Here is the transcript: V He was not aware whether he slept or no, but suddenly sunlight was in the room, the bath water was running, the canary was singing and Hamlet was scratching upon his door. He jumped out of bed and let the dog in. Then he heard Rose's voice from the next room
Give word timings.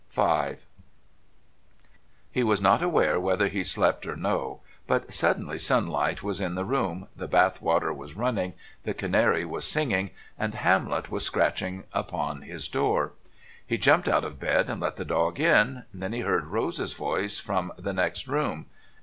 V 0.09 0.53
He 2.31 2.43
was 2.43 2.59
not 2.59 2.81
aware 2.81 3.19
whether 3.19 3.47
he 3.49 3.63
slept 3.63 4.07
or 4.07 4.15
no, 4.15 4.61
but 4.87 5.13
suddenly 5.13 5.59
sunlight 5.59 6.23
was 6.23 6.41
in 6.41 6.55
the 6.55 6.65
room, 6.65 7.07
the 7.15 7.27
bath 7.27 7.61
water 7.61 7.93
was 7.93 8.15
running, 8.15 8.53
the 8.81 8.95
canary 8.95 9.45
was 9.45 9.63
singing 9.63 10.09
and 10.39 10.55
Hamlet 10.55 11.11
was 11.11 11.23
scratching 11.23 11.83
upon 11.93 12.41
his 12.41 12.67
door. 12.67 13.13
He 13.63 13.77
jumped 13.77 14.09
out 14.09 14.23
of 14.23 14.39
bed 14.39 14.71
and 14.71 14.81
let 14.81 14.95
the 14.95 15.05
dog 15.05 15.39
in. 15.39 15.83
Then 15.93 16.13
he 16.13 16.21
heard 16.21 16.47
Rose's 16.47 16.93
voice 16.93 17.37
from 17.39 17.71
the 17.77 17.93
next 17.93 18.25
room 18.27 18.65